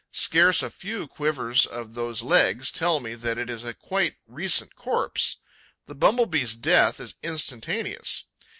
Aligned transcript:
Scarce 0.13 0.63
a 0.63 0.71
few 0.71 1.05
quivers 1.07 1.67
of 1.67 1.93
those 1.93 2.23
legs 2.23 2.71
tell 2.71 2.99
me 2.99 3.13
that 3.13 3.37
it 3.37 3.51
is 3.51 3.63
a 3.63 3.75
quite 3.75 4.15
recent 4.25 4.75
corpse. 4.75 5.37
The 5.85 5.93
Bumble 5.93 6.25
bee's 6.25 6.55
death 6.55 6.99
is 6.99 7.13
instantaneous. 7.21 8.23